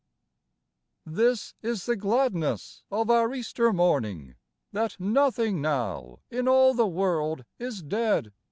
[1.05, 4.35] THIS is the gladness of our Easter morn ing;—
[4.71, 8.33] That nothing now in all the world is dead.